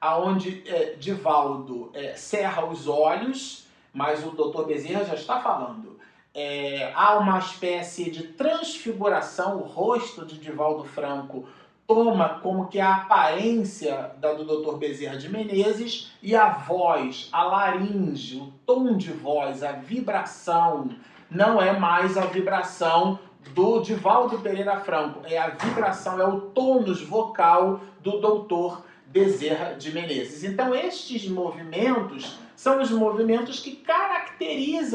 aonde 0.00 0.62
é, 0.66 0.94
Divaldo 0.94 1.90
é, 1.92 2.14
cerra 2.14 2.64
os 2.64 2.88
olhos, 2.88 3.66
mas 3.92 4.24
o 4.24 4.30
Dr. 4.30 4.64
Bezerra 4.64 5.04
já 5.04 5.14
está 5.14 5.40
falando 5.40 5.89
é, 6.34 6.92
há 6.94 7.18
uma 7.18 7.38
espécie 7.38 8.10
de 8.10 8.22
transfiguração, 8.24 9.58
o 9.58 9.64
rosto 9.64 10.24
de 10.24 10.38
Divaldo 10.38 10.84
Franco 10.84 11.48
toma 11.86 12.38
como 12.40 12.68
que 12.68 12.78
a 12.78 12.94
aparência 12.94 14.12
da 14.18 14.32
do 14.32 14.44
Dr. 14.44 14.76
Bezerra 14.76 15.16
de 15.16 15.28
Menezes 15.28 16.12
e 16.22 16.36
a 16.36 16.50
voz, 16.50 17.28
a 17.32 17.42
laringe, 17.42 18.38
o 18.38 18.52
tom 18.64 18.96
de 18.96 19.12
voz, 19.12 19.64
a 19.64 19.72
vibração, 19.72 20.90
não 21.28 21.60
é 21.60 21.76
mais 21.76 22.16
a 22.16 22.26
vibração 22.26 23.18
do 23.54 23.80
Divaldo 23.80 24.38
Pereira 24.38 24.78
Franco, 24.78 25.22
é 25.24 25.36
a 25.36 25.48
vibração, 25.48 26.20
é 26.20 26.24
o 26.24 26.40
tônus 26.40 27.02
vocal 27.02 27.80
do 28.00 28.20
Dr. 28.20 28.82
Bezerra 29.06 29.74
de 29.74 29.92
Menezes. 29.92 30.44
Então 30.44 30.72
estes 30.72 31.26
movimentos 31.26 32.38
são 32.54 32.80
os 32.80 32.90
movimentos 32.90 33.58
que 33.58 33.74
caracterizam 33.74 34.19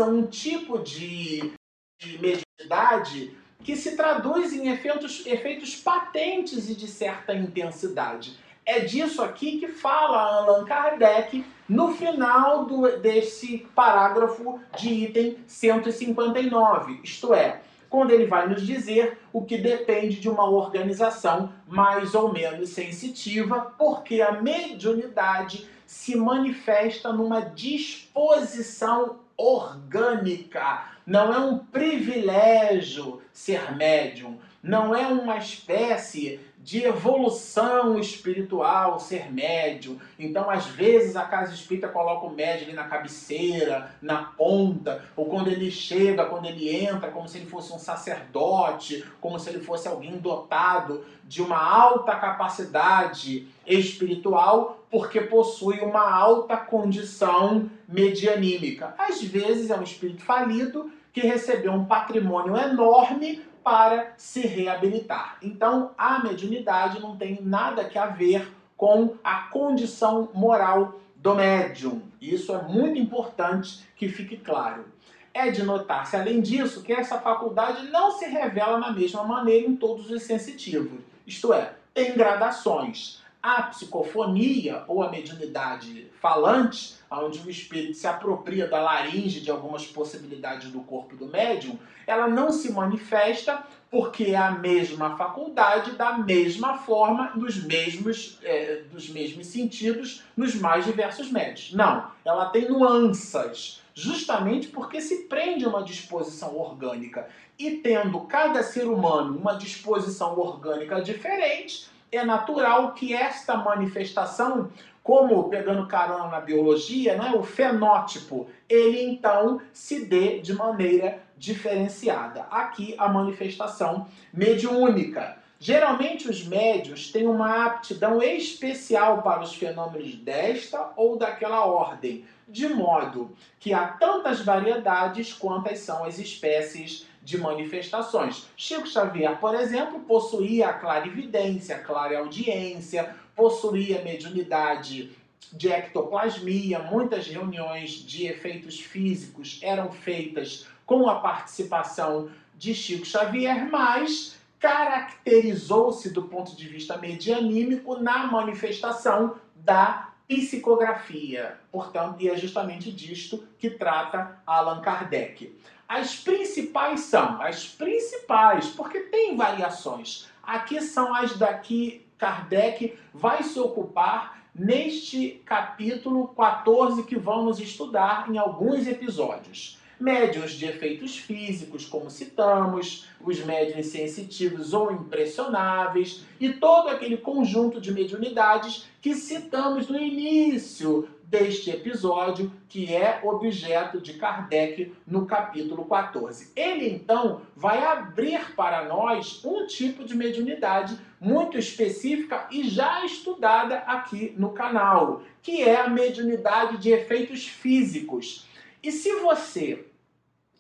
um 0.08 0.26
tipo 0.26 0.80
de, 0.80 1.54
de 2.00 2.20
mediunidade 2.20 3.36
que 3.64 3.76
se 3.76 3.96
traduz 3.96 4.54
em 4.54 4.70
efeitos, 4.70 5.26
efeitos 5.26 5.76
patentes 5.76 6.70
e 6.70 6.76
de 6.76 6.88
certa 6.88 7.34
intensidade. 7.34 8.38
É 8.66 8.80
disso 8.80 9.22
aqui 9.22 9.60
que 9.60 9.68
fala 9.68 10.22
Allan 10.22 10.66
Kardec 10.66 11.46
no 11.70 11.94
final 11.94 12.66
do, 12.66 12.98
desse 12.98 13.60
parágrafo 13.76 14.60
de 14.78 14.90
item 14.90 15.38
159, 15.46 17.02
isto 17.04 17.34
é, 17.34 17.62
quando 17.90 18.12
ele 18.12 18.26
vai 18.26 18.48
nos 18.48 18.66
dizer 18.66 19.20
o 19.32 19.44
que 19.44 19.58
depende 19.58 20.20
de 20.20 20.30
uma 20.30 20.50
organização 20.50 21.54
mais 21.68 22.14
ou 22.14 22.34
menos 22.34 22.70
sensitiva, 22.70 23.74
porque 23.78 24.22
a 24.22 24.42
mediunidade 24.42 25.68
se 25.86 26.16
manifesta 26.16 27.14
numa 27.14 27.42
disposição 27.42 29.25
orgânica. 29.38 30.86
Não 31.06 31.34
é 31.34 31.38
um 31.38 31.60
privilégio 31.60 33.22
ser 33.32 33.76
médium, 33.76 34.40
não 34.64 34.96
é 34.96 35.06
uma 35.08 35.38
espécie 35.38 36.40
de 36.66 36.84
evolução 36.84 38.00
espiritual, 38.00 39.00
ser 39.00 39.32
médium. 39.32 40.00
Então, 40.18 40.50
às 40.50 40.66
vezes, 40.66 41.16
a 41.16 41.22
casa 41.22 41.54
espírita 41.54 41.88
coloca 41.88 42.26
o 42.26 42.34
médium 42.34 42.66
ali 42.66 42.76
na 42.76 42.86
cabeceira, 42.86 43.92
na 44.02 44.24
ponta, 44.24 45.06
ou 45.16 45.28
quando 45.28 45.48
ele 45.48 45.70
chega, 45.70 46.26
quando 46.26 46.48
ele 46.48 46.76
entra, 46.76 47.12
como 47.12 47.30
se 47.30 47.38
ele 47.38 47.46
fosse 47.46 47.72
um 47.72 47.78
sacerdote, 47.78 49.06
como 49.22 49.40
se 49.40 49.48
ele 49.48 49.60
fosse 49.60 49.88
alguém 49.88 50.18
dotado 50.18 51.06
de 51.24 51.40
uma 51.40 51.64
alta 51.64 52.16
capacidade 52.16 53.48
espiritual, 53.68 54.84
porque 54.90 55.22
possui 55.22 55.82
uma 55.82 56.12
alta 56.12 56.58
condição 56.58 57.70
medianímica. 57.88 58.96
Às 58.98 59.22
vezes, 59.22 59.70
é 59.70 59.78
um 59.78 59.84
espírito 59.84 60.24
falido 60.24 60.92
que 61.14 61.22
recebeu 61.22 61.74
um 61.74 61.86
patrimônio 61.86 62.58
enorme 62.58 63.44
para 63.66 64.14
se 64.16 64.42
reabilitar. 64.42 65.38
Então, 65.42 65.90
a 65.98 66.20
mediunidade 66.20 67.02
não 67.02 67.18
tem 67.18 67.40
nada 67.42 67.84
que 67.84 67.98
a 67.98 68.06
ver 68.06 68.54
com 68.78 69.16
a 69.24 69.38
condição 69.48 70.30
moral 70.36 71.00
do 71.16 71.34
médium. 71.34 72.04
Isso 72.22 72.54
é 72.54 72.62
muito 72.62 73.00
importante 73.00 73.84
que 73.96 74.08
fique 74.08 74.38
claro. 74.38 74.86
É 75.34 75.50
de 75.50 75.64
notar-se, 75.64 76.16
além 76.16 76.42
disso, 76.42 76.84
que 76.84 76.94
essa 76.94 77.18
faculdade 77.18 77.90
não 77.90 78.12
se 78.12 78.26
revela 78.26 78.78
na 78.78 78.92
mesma 78.92 79.24
maneira 79.24 79.68
em 79.68 79.76
todos 79.76 80.12
os 80.12 80.22
sensitivos. 80.22 81.02
Isto 81.26 81.52
é, 81.52 81.74
tem 81.92 82.14
gradações. 82.14 83.20
A 83.48 83.62
psicofonia 83.62 84.84
ou 84.88 85.04
a 85.04 85.12
mediunidade 85.12 86.10
falante, 86.20 86.96
onde 87.12 87.38
o 87.46 87.48
espírito 87.48 87.94
se 87.94 88.08
apropria 88.08 88.68
da 88.68 88.82
laringe 88.82 89.40
de 89.40 89.52
algumas 89.52 89.86
possibilidades 89.86 90.72
do 90.72 90.80
corpo 90.80 91.16
do 91.16 91.28
médium, 91.28 91.78
ela 92.08 92.28
não 92.28 92.52
se 92.52 92.74
manifesta 92.74 93.64
porque 93.92 94.32
é 94.32 94.36
a 94.36 94.50
mesma 94.50 95.16
faculdade 95.16 95.92
da 95.92 96.18
mesma 96.18 96.80
forma, 96.80 97.34
nos 97.36 97.64
mesmos, 97.64 98.40
é, 98.42 98.82
dos 98.92 99.10
mesmos 99.10 99.46
sentidos, 99.46 100.24
nos 100.36 100.56
mais 100.56 100.84
diversos 100.84 101.32
médios. 101.32 101.72
Não, 101.72 102.10
ela 102.26 102.48
tem 102.48 102.68
nuances, 102.68 103.80
justamente 103.94 104.70
porque 104.70 105.00
se 105.00 105.26
prende 105.26 105.66
a 105.66 105.70
uma 105.70 105.84
disposição 105.84 106.58
orgânica. 106.58 107.30
E 107.60 107.74
tendo 107.78 108.22
cada 108.22 108.64
ser 108.64 108.88
humano 108.88 109.38
uma 109.38 109.54
disposição 109.54 110.36
orgânica 110.36 111.00
diferente, 111.00 111.94
é 112.18 112.26
natural 112.26 112.94
que 112.94 113.14
esta 113.14 113.58
manifestação, 113.58 114.70
como 115.04 115.50
pegando 115.50 115.88
carona 115.88 116.28
na 116.28 116.40
biologia, 116.40 117.16
né, 117.16 117.34
o 117.36 117.44
fenótipo, 117.44 118.48
ele 118.68 119.04
então 119.04 119.62
se 119.72 120.06
dê 120.06 120.40
de 120.40 120.54
maneira 120.54 121.20
diferenciada. 121.38 122.48
Aqui 122.50 122.96
a 122.98 123.08
manifestação 123.08 124.08
mediúnica. 124.34 125.38
Geralmente 125.60 126.30
os 126.30 126.46
médios 126.46 127.12
têm 127.12 127.28
uma 127.28 127.66
aptidão 127.66 128.22
especial 128.22 129.22
para 129.22 129.42
os 129.42 129.56
fenômenos 129.56 130.16
desta 130.16 130.92
ou 130.96 131.18
daquela 131.18 131.66
ordem, 131.66 132.26
de 132.48 132.68
modo 132.68 133.36
que 133.60 133.74
há 133.74 133.88
tantas 133.88 134.42
variedades 134.42 135.34
quantas 135.34 135.80
são 135.80 136.04
as 136.04 136.20
espécies 136.20 137.08
de 137.26 137.40
manifestações. 137.40 138.48
Chico 138.56 138.88
Xavier, 138.88 139.38
por 139.40 139.56
exemplo, 139.56 140.00
possuía 140.02 140.70
a 140.70 140.74
clarividência, 140.74 141.76
a 141.76 141.80
clareaudiência, 141.80 143.16
possuía 143.36 144.04
mediunidade 144.04 145.12
de 145.52 145.70
ectoplasmia, 145.70 146.80
muitas 146.80 147.28
reuniões 147.28 147.92
de 147.92 148.28
efeitos 148.28 148.80
físicos 148.80 149.60
eram 149.62 149.92
feitas 149.92 150.68
com 150.86 151.10
a 151.10 151.16
participação 151.16 152.30
de 152.56 152.74
Chico 152.76 153.06
Xavier, 153.06 153.70
mas 153.70 154.38
caracterizou-se 154.60 156.12
do 156.12 156.24
ponto 156.24 156.56
de 156.56 156.68
vista 156.68 156.98
medianímico 156.98 157.98
na 157.98 158.28
manifestação 158.28 159.36
da 159.56 160.12
psicografia. 160.28 161.58
Portanto, 161.72 162.22
e 162.22 162.30
é 162.30 162.38
justamente 162.38 162.92
disto 162.92 163.48
que 163.60 163.70
trata 163.70 164.40
Allan 164.46 164.82
Kardec. 164.82 165.56
As 165.88 166.16
principais 166.16 167.02
são, 167.02 167.42
as 167.42 167.66
principais, 167.68 168.68
porque 168.68 169.02
tem 169.02 169.36
variações. 169.36 170.28
Aqui 170.42 170.82
são 170.82 171.14
as 171.14 171.38
daqui 171.38 172.06
Kardec 172.18 172.98
vai 173.14 173.44
se 173.44 173.60
ocupar 173.60 174.46
neste 174.54 175.42
capítulo 175.46 176.30
14 176.30 177.04
que 177.04 177.18
vamos 177.18 177.60
estudar 177.60 178.30
em 178.30 178.38
alguns 178.38 178.88
episódios. 178.88 179.78
Médiuns 180.00 180.52
de 180.52 180.66
efeitos 180.66 181.18
físicos, 181.18 181.86
como 181.86 182.10
citamos, 182.10 183.08
os 183.22 183.40
médiuns 183.46 183.88
sensitivos 183.88 184.74
ou 184.74 184.92
impressionáveis 184.92 186.26
e 186.40 186.52
todo 186.52 186.90
aquele 186.90 187.18
conjunto 187.18 187.80
de 187.80 187.94
mediunidades 187.94 188.88
que 189.02 189.14
citamos 189.14 189.88
no 189.88 189.98
início 189.98 191.08
deste 191.28 191.70
episódio, 191.70 192.52
que 192.70 192.94
é 192.94 193.20
objeto 193.24 194.00
de 194.00 194.14
Kardec 194.14 194.94
no 195.06 195.26
capítulo 195.26 195.86
14. 195.86 196.52
Ele 196.56 196.90
então 196.90 197.42
vai 197.56 197.84
abrir 197.84 198.56
para 198.56 198.86
nós 198.86 199.44
um 199.44 199.66
tipo 199.66 200.04
de 200.04 200.16
mediunidade 200.16 201.00
muito 201.20 201.58
específica 201.58 202.48
e 202.52 202.68
já 202.70 203.06
estudada 203.06 203.78
aqui 203.80 204.34
no 204.38 204.52
canal, 204.52 205.24
que 205.42 205.64
é 205.64 205.82
a 205.82 205.90
mediunidade 205.90 206.78
de 206.78 206.92
efeitos 206.92 207.48
físicos. 207.48 208.48
E 208.84 208.92
se 208.92 209.14
você 209.16 209.86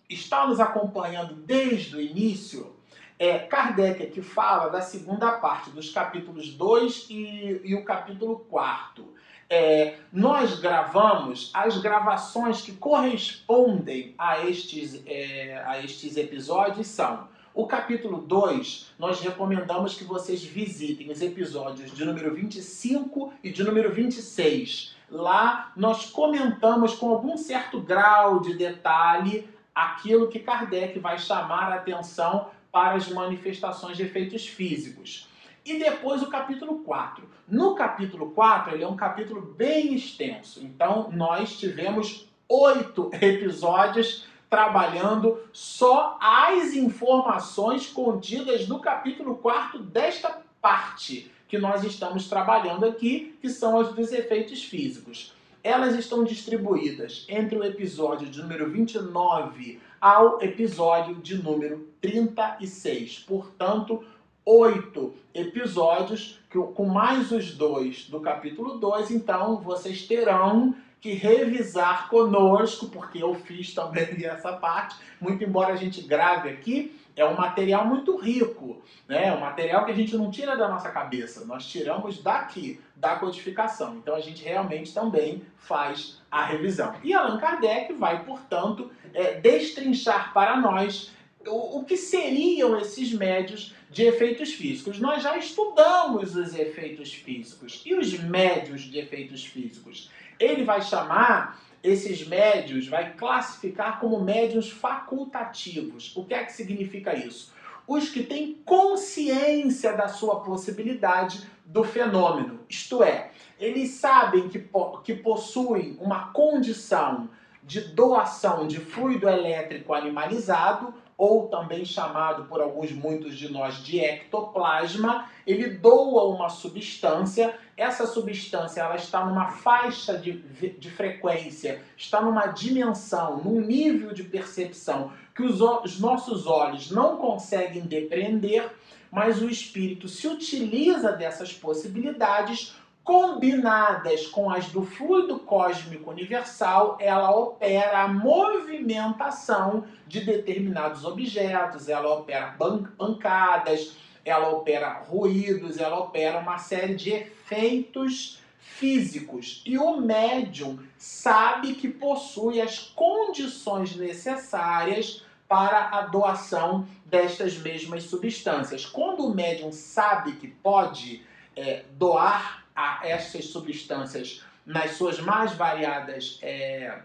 está 0.09 0.47
nos 0.47 0.59
acompanhando 0.59 1.35
desde 1.35 1.95
o 1.95 2.01
início, 2.01 2.75
é, 3.17 3.39
Kardec 3.39 4.03
aqui 4.03 4.21
fala 4.21 4.69
da 4.69 4.81
segunda 4.81 5.31
parte, 5.33 5.69
dos 5.69 5.89
capítulos 5.89 6.53
2 6.53 7.07
e, 7.09 7.61
e 7.63 7.75
o 7.75 7.83
capítulo 7.85 8.39
4. 8.49 9.14
É, 9.49 9.97
nós 10.11 10.59
gravamos 10.59 11.51
as 11.53 11.77
gravações 11.77 12.61
que 12.61 12.71
correspondem 12.71 14.15
a 14.17 14.43
estes, 14.45 15.01
é, 15.05 15.61
a 15.65 15.83
estes 15.83 16.17
episódios 16.17 16.87
são 16.87 17.27
o 17.55 17.65
capítulo 17.65 18.17
2, 18.17 18.91
nós 18.99 19.21
recomendamos 19.21 19.95
que 19.95 20.03
vocês 20.03 20.43
visitem 20.43 21.09
os 21.09 21.21
episódios 21.21 21.89
de 21.95 22.03
número 22.03 22.35
25 22.35 23.31
e 23.41 23.49
de 23.49 23.63
número 23.63 23.93
26. 23.93 24.93
Lá 25.09 25.71
nós 25.73 26.05
comentamos 26.07 26.95
com 26.95 27.09
algum 27.11 27.37
certo 27.37 27.79
grau 27.79 28.41
de 28.41 28.55
detalhe 28.55 29.47
aquilo 29.73 30.27
que 30.27 30.39
Kardec 30.39 30.99
vai 30.99 31.17
chamar 31.17 31.71
a 31.71 31.75
atenção 31.75 32.49
para 32.73 32.95
as 32.95 33.07
manifestações 33.07 33.95
de 33.95 34.03
efeitos 34.03 34.45
físicos. 34.45 35.29
E 35.65 35.79
depois 35.79 36.21
o 36.21 36.27
capítulo 36.27 36.79
4. 36.79 37.27
No 37.47 37.73
capítulo 37.73 38.29
4, 38.29 38.75
ele 38.75 38.83
é 38.83 38.87
um 38.87 38.95
capítulo 38.95 39.41
bem 39.41 39.95
extenso. 39.95 40.63
Então, 40.63 41.09
nós 41.11 41.57
tivemos 41.57 42.29
oito 42.47 43.09
episódios 43.19 44.27
trabalhando 44.47 45.39
só 45.51 46.19
as 46.21 46.73
informações 46.73 47.87
contidas 47.87 48.67
no 48.67 48.79
capítulo 48.79 49.37
4 49.37 49.79
desta 49.79 50.39
parte 50.61 51.31
que 51.47 51.57
nós 51.57 51.83
estamos 51.83 52.27
trabalhando 52.27 52.85
aqui, 52.85 53.35
que 53.41 53.49
são 53.49 53.79
as 53.79 53.93
dos 53.93 54.11
efeitos 54.11 54.63
físicos. 54.63 55.33
Elas 55.63 55.95
estão 55.95 56.23
distribuídas 56.23 57.25
entre 57.27 57.57
o 57.57 57.63
episódio 57.63 58.27
de 58.27 58.39
número 58.39 58.69
29 58.69 59.79
ao 59.99 60.39
episódio 60.41 61.15
de 61.15 61.41
número 61.41 61.87
36. 61.99 63.25
Portanto, 63.27 64.03
oito 64.45 65.15
episódios, 65.33 66.39
que, 66.49 66.57
com 66.57 66.85
mais 66.85 67.31
os 67.31 67.51
dois 67.51 68.07
do 68.09 68.19
capítulo 68.19 68.77
2, 68.77 69.11
então 69.11 69.59
vocês 69.61 70.07
terão 70.07 70.75
que 71.01 71.13
revisar 71.13 72.09
conosco, 72.09 72.87
porque 72.87 73.21
eu 73.21 73.33
fiz 73.35 73.73
também 73.73 74.17
essa 74.25 74.53
parte, 74.53 74.95
muito 75.19 75.43
embora 75.43 75.73
a 75.73 75.75
gente 75.75 76.01
grave 76.01 76.49
aqui, 76.49 76.99
é 77.15 77.25
um 77.25 77.35
material 77.35 77.85
muito 77.85 78.17
rico, 78.17 78.81
né? 79.07 79.27
É 79.27 79.33
um 79.33 79.39
material 79.39 79.85
que 79.85 79.91
a 79.91 79.95
gente 79.95 80.17
não 80.17 80.29
tira 80.29 80.57
da 80.57 80.67
nossa 80.67 80.89
cabeça, 80.89 81.45
nós 81.45 81.65
tiramos 81.65 82.21
daqui, 82.21 82.81
da 82.95 83.15
codificação. 83.15 83.95
Então 83.95 84.15
a 84.15 84.19
gente 84.19 84.43
realmente 84.43 84.93
também 84.93 85.43
faz 85.57 86.21
a 86.29 86.43
revisão. 86.43 86.93
E 87.03 87.13
Allan 87.13 87.37
Kardec 87.37 87.93
vai, 87.93 88.23
portanto, 88.25 88.91
é, 89.13 89.39
destrinchar 89.39 90.33
para 90.33 90.59
nós 90.59 91.13
o, 91.47 91.83
que 91.83 91.97
seriam 91.97 92.77
esses 92.79 93.13
médios 93.13 93.73
de 93.89 94.03
efeitos 94.03 94.53
físicos. 94.53 94.99
Nós 94.99 95.23
já 95.23 95.37
estudamos 95.37 96.35
os 96.35 96.55
efeitos 96.55 97.13
físicos 97.13 97.81
e 97.85 97.93
os 97.93 98.17
médios 98.19 98.81
de 98.81 98.99
efeitos 98.99 99.45
físicos. 99.45 100.09
Ele 100.39 100.63
vai 100.63 100.81
chamar 100.81 101.61
esses 101.83 102.27
médios, 102.27 102.87
vai 102.87 103.13
classificar 103.13 103.99
como 103.99 104.19
médios 104.19 104.69
facultativos. 104.69 106.15
O 106.15 106.25
que 106.25 106.33
é 106.33 106.43
que 106.43 106.53
significa 106.53 107.15
isso? 107.15 107.53
Os 107.87 108.09
que 108.09 108.23
têm 108.23 108.55
consciência 108.65 109.93
da 109.93 110.07
sua 110.07 110.39
possibilidade 110.39 111.47
do 111.63 111.83
fenômeno. 111.83 112.59
Isto 112.67 113.03
é, 113.03 113.29
eles 113.59 113.91
sabem 113.91 114.49
que, 114.49 114.67
que 115.03 115.13
possuem 115.13 115.97
uma 116.01 116.31
condição 116.31 117.29
de 117.63 117.81
doação 117.81 118.67
de 118.67 118.79
fluido 118.79 119.27
elétrico 119.27 119.93
animalizado 119.93 120.93
ou 121.17 121.47
também 121.47 121.85
chamado 121.85 122.45
por 122.45 122.61
alguns 122.61 122.91
muitos 122.91 123.37
de 123.37 123.51
nós 123.51 123.83
de 123.83 123.99
ectoplasma, 123.99 125.29
ele 125.47 125.69
doa 125.69 126.23
uma 126.23 126.49
substância, 126.49 127.57
essa 127.77 128.05
substância 128.05 128.81
ela 128.81 128.95
está 128.95 129.25
numa 129.25 129.49
faixa 129.49 130.17
de, 130.17 130.33
de 130.33 130.89
frequência, 130.89 131.81
está 131.95 132.21
numa 132.21 132.47
dimensão, 132.47 133.37
num 133.37 133.61
nível 133.61 134.13
de 134.13 134.23
percepção 134.23 135.13
que 135.33 135.43
os, 135.43 135.61
os 135.61 135.99
nossos 135.99 136.47
olhos 136.47 136.91
não 136.91 137.17
conseguem 137.17 137.83
depreender, 137.83 138.69
mas 139.11 139.41
o 139.41 139.49
espírito 139.49 140.09
se 140.09 140.27
utiliza 140.27 141.11
dessas 141.11 141.53
possibilidades 141.53 142.75
combinadas 143.05 144.25
com 144.25 144.49
as 144.49 144.69
do 144.69 144.83
fluido 144.83 145.37
cósmico 145.37 146.09
universal, 146.09 146.97
ela 146.99 147.29
opera 147.29 148.01
a 148.01 148.07
movimentação 148.07 149.85
de 150.07 150.21
determinados 150.21 151.05
objetos, 151.05 151.87
ela 151.87 152.11
opera 152.11 152.55
pancadas, 152.97 153.95
ela 154.25 154.49
opera 154.49 155.03
ruídos, 155.07 155.77
ela 155.77 155.99
opera 155.99 156.39
uma 156.39 156.57
série 156.57 156.95
de 156.95 157.11
efeitos 157.11 158.41
físicos. 158.59 159.61
E 159.67 159.77
o 159.77 159.97
médium 159.97 160.79
sabe 160.97 161.75
que 161.75 161.87
possui 161.87 162.59
as 162.59 162.79
condições 162.79 163.95
necessárias 163.95 165.23
para 165.47 165.89
a 165.89 166.01
doação 166.01 166.87
destas 167.05 167.55
mesmas 167.55 168.05
substâncias. 168.05 168.83
Quando 168.83 169.27
o 169.27 169.33
médium 169.33 169.71
sabe 169.71 170.31
que 170.37 170.47
pode 170.47 171.23
é, 171.55 171.85
doar 171.91 172.64
a 172.75 172.99
essas 173.03 173.45
substâncias 173.45 174.43
nas 174.65 174.91
suas 174.91 175.19
mais 175.19 175.53
variadas 175.53 176.39
é, 176.41 176.99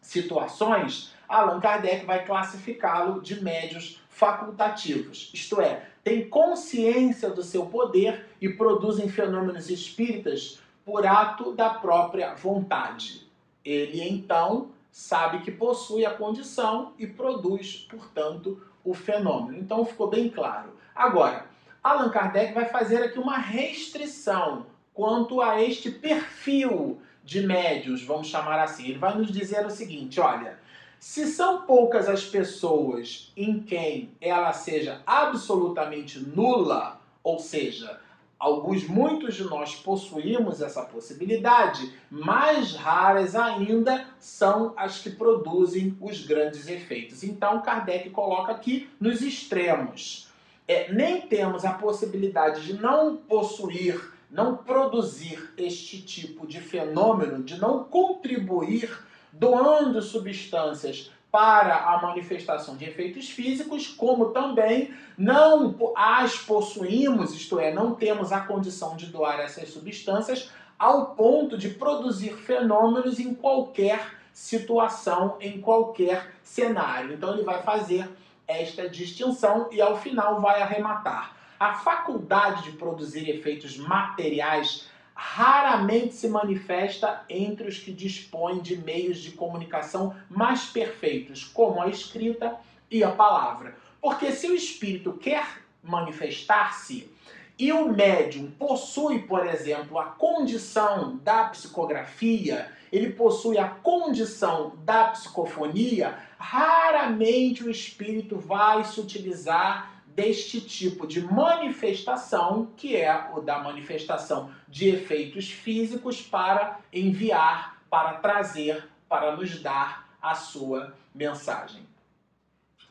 situações, 0.00 1.12
Allan 1.28 1.60
Kardec 1.60 2.06
vai 2.06 2.24
classificá-lo 2.24 3.20
de 3.20 3.42
médios 3.42 4.00
facultativos, 4.08 5.30
isto 5.34 5.60
é, 5.60 5.88
tem 6.04 6.28
consciência 6.28 7.30
do 7.30 7.42
seu 7.42 7.66
poder 7.66 8.26
e 8.40 8.48
produzem 8.48 9.08
fenômenos 9.08 9.70
espíritas 9.70 10.60
por 10.84 11.06
ato 11.06 11.52
da 11.52 11.70
própria 11.70 12.34
vontade. 12.34 13.26
Ele 13.64 14.06
então 14.06 14.68
sabe 14.92 15.40
que 15.40 15.50
possui 15.50 16.04
a 16.04 16.14
condição 16.14 16.92
e 16.98 17.06
produz, 17.06 17.86
portanto, 17.90 18.62
o 18.84 18.92
fenômeno. 18.92 19.58
Então 19.58 19.84
ficou 19.84 20.08
bem 20.08 20.28
claro. 20.28 20.76
Agora, 20.94 21.46
Allan 21.82 22.10
Kardec 22.10 22.52
vai 22.52 22.66
fazer 22.66 23.02
aqui 23.02 23.18
uma 23.18 23.38
restrição 23.38 24.66
quanto 24.94 25.42
a 25.42 25.60
este 25.60 25.90
perfil 25.90 26.98
de 27.24 27.44
médios, 27.46 28.02
vamos 28.02 28.28
chamar 28.28 28.60
assim. 28.60 28.84
Ele 28.84 28.98
vai 28.98 29.18
nos 29.18 29.30
dizer 29.30 29.66
o 29.66 29.70
seguinte: 29.70 30.20
olha, 30.20 30.58
se 30.98 31.26
são 31.26 31.62
poucas 31.62 32.08
as 32.08 32.24
pessoas 32.24 33.32
em 33.36 33.60
quem 33.60 34.12
ela 34.20 34.52
seja 34.52 35.02
absolutamente 35.04 36.18
nula, 36.18 37.00
ou 37.22 37.38
seja, 37.38 38.00
alguns, 38.38 38.86
muitos 38.86 39.34
de 39.34 39.44
nós 39.44 39.74
possuímos 39.74 40.62
essa 40.62 40.82
possibilidade, 40.82 41.92
mais 42.10 42.74
raras 42.74 43.34
ainda 43.34 44.06
são 44.18 44.72
as 44.76 44.98
que 44.98 45.10
produzem 45.10 45.96
os 46.00 46.24
grandes 46.24 46.68
efeitos. 46.68 47.22
Então, 47.22 47.62
Kardec 47.62 48.10
coloca 48.10 48.52
aqui 48.52 48.88
nos 49.00 49.22
extremos. 49.22 50.28
É, 50.66 50.90
nem 50.90 51.20
temos 51.22 51.64
a 51.64 51.72
possibilidade 51.72 52.64
de 52.64 52.72
não 52.74 53.16
possuir 53.16 54.13
não 54.34 54.56
produzir 54.56 55.54
este 55.56 56.02
tipo 56.02 56.44
de 56.44 56.60
fenômeno, 56.60 57.44
de 57.44 57.56
não 57.56 57.84
contribuir 57.84 58.90
doando 59.32 60.02
substâncias 60.02 61.08
para 61.30 61.76
a 61.76 62.02
manifestação 62.02 62.76
de 62.76 62.84
efeitos 62.84 63.30
físicos, 63.30 63.86
como 63.86 64.30
também 64.30 64.92
não 65.16 65.76
as 65.94 66.36
possuímos, 66.36 67.32
isto 67.32 67.60
é, 67.60 67.72
não 67.72 67.94
temos 67.94 68.32
a 68.32 68.40
condição 68.40 68.96
de 68.96 69.06
doar 69.06 69.38
essas 69.38 69.68
substâncias 69.68 70.50
ao 70.76 71.14
ponto 71.14 71.56
de 71.56 71.68
produzir 71.68 72.34
fenômenos 72.34 73.20
em 73.20 73.32
qualquer 73.34 74.14
situação, 74.32 75.36
em 75.40 75.60
qualquer 75.60 76.34
cenário. 76.42 77.14
Então 77.14 77.34
ele 77.34 77.44
vai 77.44 77.62
fazer 77.62 78.10
esta 78.48 78.88
distinção 78.88 79.68
e 79.70 79.80
ao 79.80 79.96
final 79.96 80.40
vai 80.40 80.60
arrematar. 80.60 81.36
A 81.64 81.72
faculdade 81.72 82.64
de 82.64 82.72
produzir 82.72 83.26
efeitos 83.26 83.78
materiais 83.78 84.86
raramente 85.14 86.12
se 86.12 86.28
manifesta 86.28 87.24
entre 87.26 87.66
os 87.66 87.78
que 87.78 87.90
dispõem 87.90 88.60
de 88.60 88.76
meios 88.76 89.16
de 89.16 89.30
comunicação 89.30 90.14
mais 90.28 90.66
perfeitos, 90.66 91.42
como 91.42 91.80
a 91.80 91.88
escrita 91.88 92.54
e 92.90 93.02
a 93.02 93.10
palavra. 93.10 93.78
Porque 93.98 94.30
se 94.30 94.46
o 94.46 94.54
espírito 94.54 95.14
quer 95.14 95.62
manifestar-se 95.82 97.10
e 97.58 97.72
o 97.72 97.88
médium 97.88 98.50
possui, 98.50 99.20
por 99.20 99.46
exemplo, 99.46 99.98
a 99.98 100.04
condição 100.04 101.16
da 101.24 101.44
psicografia, 101.44 102.70
ele 102.92 103.14
possui 103.14 103.56
a 103.56 103.68
condição 103.68 104.74
da 104.84 105.04
psicofonia, 105.04 106.18
raramente 106.38 107.64
o 107.64 107.70
espírito 107.70 108.36
vai 108.36 108.84
se 108.84 109.00
utilizar 109.00 109.93
deste 110.14 110.60
tipo 110.60 111.06
de 111.06 111.20
manifestação, 111.20 112.70
que 112.76 112.96
é 112.96 113.30
o 113.34 113.40
da 113.40 113.58
manifestação 113.58 114.50
de 114.68 114.88
efeitos 114.88 115.50
físicos, 115.50 116.22
para 116.22 116.78
enviar, 116.92 117.82
para 117.90 118.14
trazer, 118.14 118.88
para 119.08 119.36
nos 119.36 119.60
dar 119.60 120.16
a 120.22 120.34
sua 120.34 120.94
mensagem. 121.14 121.86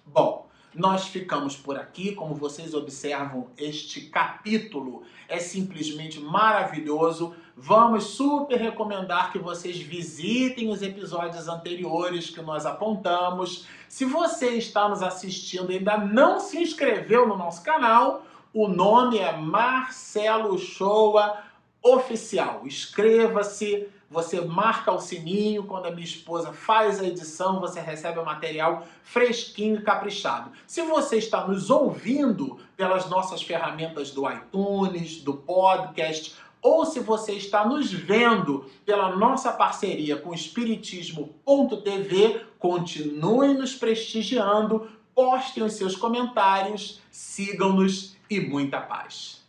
Bom, 0.05 0.49
nós 0.75 1.07
ficamos 1.07 1.55
por 1.55 1.77
aqui. 1.77 2.13
Como 2.13 2.36
vocês 2.36 2.73
observam, 2.73 3.47
este 3.57 4.01
capítulo 4.01 5.03
é 5.27 5.39
simplesmente 5.39 6.19
maravilhoso. 6.19 7.36
Vamos 7.55 8.05
super 8.05 8.59
recomendar 8.59 9.31
que 9.31 9.39
vocês 9.39 9.77
visitem 9.77 10.69
os 10.69 10.81
episódios 10.81 11.47
anteriores 11.47 12.29
que 12.29 12.41
nós 12.41 12.65
apontamos. 12.65 13.67
Se 13.88 14.05
você 14.05 14.49
está 14.51 14.89
nos 14.89 15.03
assistindo 15.03 15.71
e 15.71 15.77
ainda 15.77 15.97
não 15.97 16.39
se 16.39 16.57
inscreveu 16.57 17.27
no 17.27 17.38
nosso 17.38 17.63
canal, 17.63 18.25
o 18.53 18.67
nome 18.67 19.19
é 19.19 19.36
Marcelo 19.38 20.57
Shoa 20.57 21.43
Oficial. 21.81 22.62
Inscreva-se 22.65 23.88
você 24.13 24.39
marca 24.39 24.91
o 24.91 24.99
sininho, 24.99 25.63
quando 25.63 25.88
a 25.88 25.91
minha 25.91 26.06
esposa 26.06 26.54
faz 26.54 26.99
a 26.99 27.06
edição, 27.06 27.60
você 27.60 27.82
recebe 27.82 28.19
o 28.19 28.26
material 28.26 28.86
fresquinho 29.04 29.80
e 29.80 29.82
caprichado. 29.82 30.52
Se 30.67 30.84
você 30.84 31.17
está 31.17 31.47
nos 31.47 31.71
ouvindo 31.71 32.60
pelas 32.78 33.10
nossas 33.10 33.41
ferramentas 33.41 34.12
do 34.12 34.30
iTunes, 34.30 35.21
do 35.21 35.34
podcast, 35.34 36.36
ou 36.62 36.86
se 36.86 36.99
você 36.99 37.32
está 37.34 37.65
nos 37.65 37.91
vendo 37.91 38.69
pela 38.86 39.15
nossa 39.15 39.52
parceria 39.52 40.15
com 40.15 40.32
Espiritismo.tv, 40.32 42.45
continue 42.60 43.56
nos 43.56 43.73
prestigiando, 43.73 44.88
postem 45.15 45.63
os 45.63 45.73
seus 45.73 45.95
comentários, 45.95 47.02
sigam-nos 47.12 48.15
e 48.30 48.39
muita 48.39 48.80
paz. 48.80 49.42